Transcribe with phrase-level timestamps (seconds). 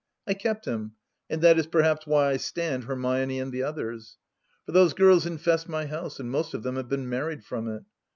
[0.25, 0.93] I kept him,
[1.29, 4.17] and that is perhaps why I stand Hermione and the others.
[4.65, 7.83] For those girls infest my house, and most of them have been married from it.